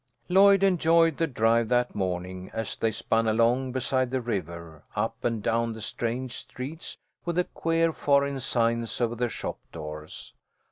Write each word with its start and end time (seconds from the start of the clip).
Lloyd 0.29 0.63
enjoyed 0.63 1.17
the 1.17 1.27
drive 1.27 1.67
that 1.67 1.93
morning 1.93 2.49
as 2.55 2.75
they 2.75 2.91
spun 2.91 3.27
along 3.27 3.71
beside 3.71 4.09
the 4.09 4.19
river, 4.19 4.83
up 4.95 5.23
and 5.23 5.43
down 5.43 5.73
the 5.73 5.79
strange 5.81 6.31
streets 6.33 6.97
with 7.23 7.35
the 7.35 7.43
queer 7.43 7.93
foreign 7.93 8.39
signs 8.39 8.99
over 8.99 9.13
the 9.13 9.29
shop 9.29 9.59
doors. 9.71 10.33